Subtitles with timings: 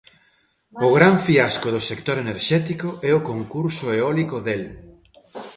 [0.87, 4.63] O gran fiasco do sector enerxético é o concurso eólico del.